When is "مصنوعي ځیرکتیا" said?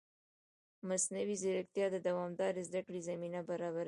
0.89-1.85